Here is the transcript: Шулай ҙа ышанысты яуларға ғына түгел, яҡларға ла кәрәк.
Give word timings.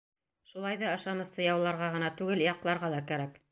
Шулай 0.51 0.79
ҙа 0.83 0.93
ышанысты 1.01 1.45
яуларға 1.49 1.91
ғына 1.99 2.11
түгел, 2.23 2.43
яҡларға 2.49 2.93
ла 2.97 3.07
кәрәк. 3.15 3.43